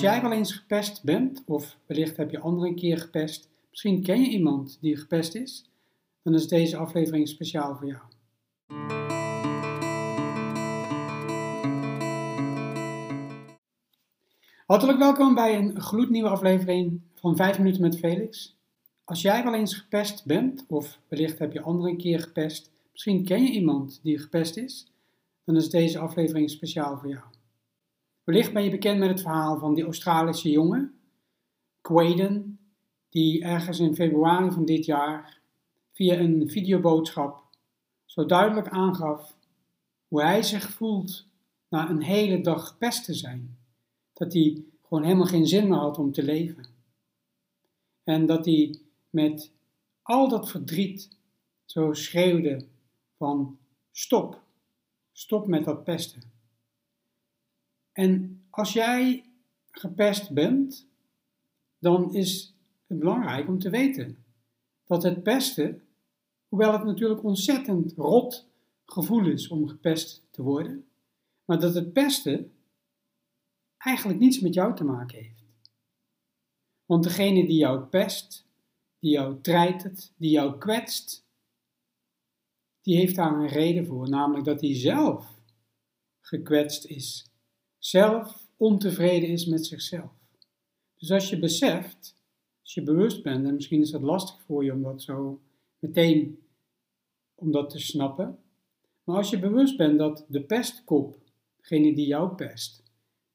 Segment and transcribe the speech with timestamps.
[0.00, 4.02] Als jij wel eens gepest bent, of wellicht heb je anderen een keer gepest, misschien
[4.02, 5.70] ken je iemand die gepest is,
[6.22, 8.02] dan is deze aflevering speciaal voor jou.
[14.66, 18.56] Hartelijk welkom bij een gloednieuwe aflevering van 5 minuten met Felix.
[19.04, 23.24] Als jij wel eens gepest bent, of wellicht heb je anderen een keer gepest, misschien
[23.24, 24.92] ken je iemand die gepest is,
[25.44, 27.29] dan is deze aflevering speciaal voor jou.
[28.30, 30.94] Wellicht ben je bekend met het verhaal van die Australische jongen,
[31.80, 32.58] Quaden,
[33.08, 35.40] die ergens in februari van dit jaar
[35.92, 37.44] via een videoboodschap
[38.04, 39.36] zo duidelijk aangaf
[40.08, 41.26] hoe hij zich voelt
[41.68, 43.58] na een hele dag gepest te zijn.
[44.12, 46.66] Dat hij gewoon helemaal geen zin meer had om te leven.
[48.04, 48.78] En dat hij
[49.10, 49.52] met
[50.02, 51.08] al dat verdriet
[51.64, 52.66] zo schreeuwde
[53.16, 53.58] van
[53.90, 54.42] stop,
[55.12, 56.39] stop met dat pesten.
[58.00, 59.24] En als jij
[59.70, 60.88] gepest bent,
[61.78, 62.54] dan is
[62.86, 64.24] het belangrijk om te weten
[64.84, 65.82] dat het pesten,
[66.48, 68.48] hoewel het natuurlijk ontzettend rot
[68.86, 70.88] gevoel is om gepest te worden,
[71.44, 72.52] maar dat het pesten
[73.76, 75.44] eigenlijk niets met jou te maken heeft.
[76.84, 78.46] Want degene die jou pest,
[78.98, 81.24] die jou treitert, die jou kwetst,
[82.82, 85.40] die heeft daar een reden voor, namelijk dat hij zelf
[86.20, 87.29] gekwetst is
[87.80, 90.10] zelf ontevreden is met zichzelf.
[90.96, 92.16] Dus als je beseft,
[92.62, 95.40] als je bewust bent, en misschien is dat lastig voor je om dat zo
[95.78, 96.38] meteen
[97.34, 98.38] om dat te snappen,
[99.04, 101.18] maar als je bewust bent dat de pestkop,
[101.56, 102.82] degene die jou pest,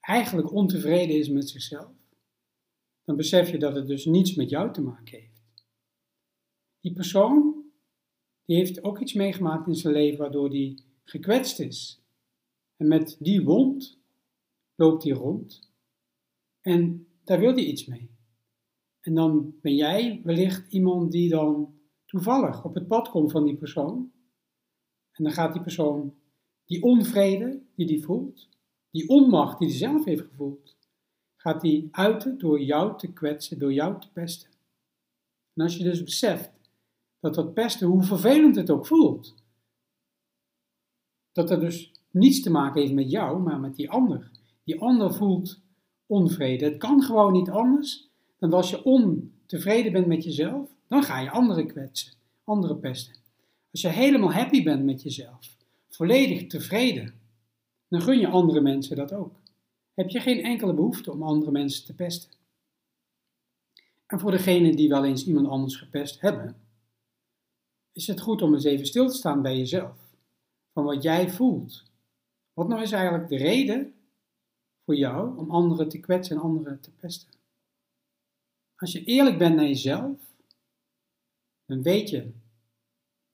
[0.00, 1.92] eigenlijk ontevreden is met zichzelf,
[3.04, 5.64] dan besef je dat het dus niets met jou te maken heeft.
[6.80, 7.64] Die persoon,
[8.44, 12.00] die heeft ook iets meegemaakt in zijn leven waardoor die gekwetst is.
[12.76, 13.99] En met die wond
[14.80, 15.70] loopt hij rond
[16.60, 18.10] en daar wil hij iets mee.
[19.00, 21.74] En dan ben jij wellicht iemand die dan
[22.06, 24.12] toevallig op het pad komt van die persoon.
[25.12, 26.14] En dan gaat die persoon
[26.64, 28.48] die onvrede die die voelt,
[28.90, 30.76] die onmacht die hij zelf heeft gevoeld,
[31.36, 34.50] gaat die uiten door jou te kwetsen, door jou te pesten.
[35.54, 36.50] En als je dus beseft
[37.18, 39.34] dat dat pesten, hoe vervelend het ook voelt,
[41.32, 44.39] dat dat dus niets te maken heeft met jou, maar met die ander.
[44.64, 45.60] Die ander voelt
[46.06, 46.64] onvrede.
[46.64, 51.30] Het kan gewoon niet anders dan als je ontevreden bent met jezelf, dan ga je
[51.30, 52.12] anderen kwetsen,
[52.44, 53.14] anderen pesten.
[53.72, 55.56] Als je helemaal happy bent met jezelf,
[55.88, 57.14] volledig tevreden,
[57.88, 59.32] dan gun je andere mensen dat ook.
[59.94, 62.30] Heb je geen enkele behoefte om andere mensen te pesten.
[64.06, 66.56] En voor degenen die wel eens iemand anders gepest hebben,
[67.92, 69.96] is het goed om eens even stil te staan bij jezelf.
[70.72, 71.84] Van wat jij voelt.
[72.52, 73.94] Wat nou is eigenlijk de reden
[74.90, 77.28] voor jou om anderen te kwetsen en anderen te pesten.
[78.76, 80.18] Als je eerlijk bent naar jezelf,
[81.66, 82.32] dan weet je,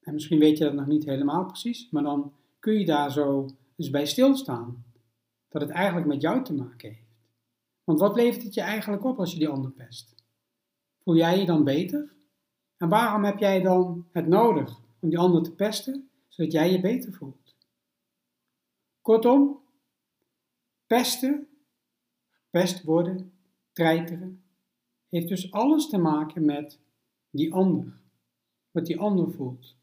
[0.00, 3.48] en misschien weet je dat nog niet helemaal precies, maar dan kun je daar zo
[3.76, 4.84] eens bij stilstaan,
[5.48, 7.20] dat het eigenlijk met jou te maken heeft.
[7.84, 10.14] Want wat levert het je eigenlijk op als je die ander pest?
[11.02, 12.12] Voel jij je dan beter?
[12.76, 16.80] En waarom heb jij dan het nodig om die ander te pesten, zodat jij je
[16.80, 17.54] beter voelt?
[19.00, 19.61] Kortom,
[20.92, 21.48] Pesten,
[22.30, 23.32] gepest worden,
[23.72, 24.42] treiteren,
[25.08, 26.78] heeft dus alles te maken met
[27.30, 28.00] die ander.
[28.70, 29.76] Wat die ander voelt.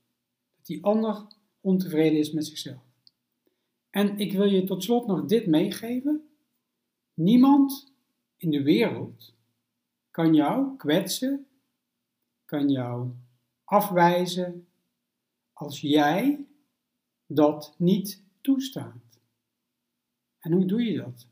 [0.56, 1.28] Dat die ander
[1.62, 2.82] ontevreden is met zichzelf.
[3.90, 6.30] En ik wil je tot slot nog dit meegeven.
[7.14, 7.94] Niemand
[8.38, 9.34] in de wereld
[10.12, 11.48] kan jou kwetsen,
[12.46, 13.12] kan jou
[13.64, 14.68] afwijzen
[15.54, 16.46] als jij
[17.26, 19.09] dat niet toestaat.
[20.40, 21.28] En hoe doe je dat?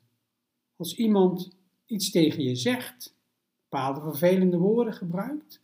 [0.76, 3.16] Als iemand iets tegen je zegt,
[3.70, 5.62] bepaalde vervelende woorden gebruikt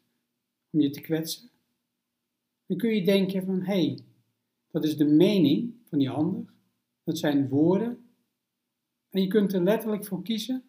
[0.69, 1.49] om je te kwetsen,
[2.65, 3.99] dan kun je denken van hé, hey,
[4.71, 6.45] dat is de mening van die ander,
[7.03, 8.09] dat zijn woorden.
[9.09, 10.63] En je kunt er letterlijk voor kiezen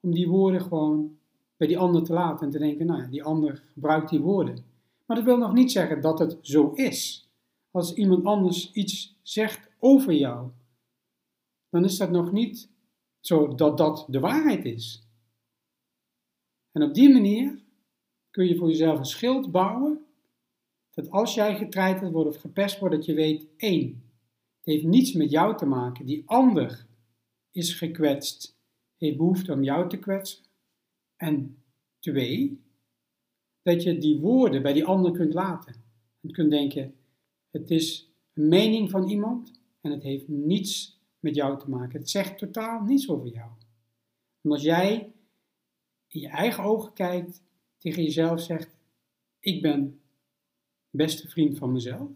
[0.00, 1.18] om die woorden gewoon
[1.56, 4.64] bij die ander te laten en te denken, nou ja, die ander gebruikt die woorden.
[5.06, 7.28] Maar dat wil nog niet zeggen dat het zo is.
[7.70, 10.50] Als iemand anders iets zegt over jou,
[11.70, 12.70] dan is dat nog niet
[13.20, 15.08] zo dat dat de waarheid is.
[16.72, 17.62] En op die manier
[18.30, 20.06] kun je voor jezelf een schild bouwen,
[20.90, 24.02] dat als jij getreiterd wordt of gepest wordt, dat je weet, één,
[24.56, 26.86] het heeft niets met jou te maken, die ander
[27.50, 28.58] is gekwetst,
[28.96, 30.44] heeft behoefte om jou te kwetsen.
[31.16, 31.62] En
[31.98, 32.62] twee,
[33.62, 35.74] dat je die woorden bij die ander kunt laten.
[36.20, 36.94] En kunt denken,
[37.50, 41.98] het is een mening van iemand en het heeft niets met jou te maken.
[41.98, 43.50] Het zegt totaal niets over jou.
[44.40, 45.12] Want als jij
[46.08, 47.42] in je eigen ogen kijkt,
[47.78, 48.76] tegen jezelf zegt:
[49.40, 50.00] Ik ben
[50.90, 52.10] beste vriend van mezelf,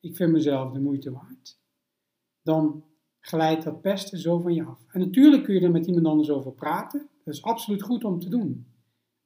[0.00, 1.58] ik vind mezelf de moeite waard,
[2.42, 2.84] dan
[3.20, 4.84] glijdt dat pesten zo van je af.
[4.92, 8.18] En natuurlijk kun je er met iemand anders over praten, dat is absoluut goed om
[8.18, 8.66] te doen.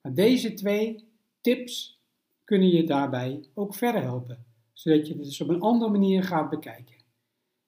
[0.00, 1.08] Maar deze twee
[1.40, 2.00] tips
[2.44, 6.50] kunnen je daarbij ook verder helpen, zodat je het dus op een andere manier gaat
[6.50, 6.96] bekijken.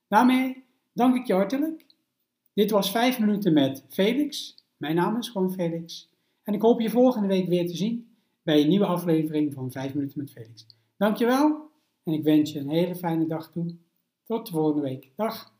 [0.09, 0.64] Daarmee
[0.95, 1.85] dank ik je hartelijk.
[2.55, 4.57] Dit was 5 minuten met Felix.
[4.77, 6.09] Mijn naam is gewoon Felix.
[6.43, 8.09] En ik hoop je volgende week weer te zien
[8.43, 10.67] bij een nieuwe aflevering van 5 minuten met Felix.
[10.97, 11.71] Dankjewel
[12.05, 13.77] en ik wens je een hele fijne dag toe.
[14.25, 15.11] Tot de volgende week.
[15.17, 15.53] Dag.